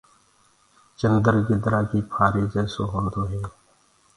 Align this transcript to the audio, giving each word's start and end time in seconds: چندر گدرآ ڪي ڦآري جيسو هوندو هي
چندر 0.99 1.33
گدرآ 1.47 1.81
ڪي 1.89 1.99
ڦآري 2.11 2.43
جيسو 2.53 2.81
هوندو 2.91 3.23
هي 3.31 3.41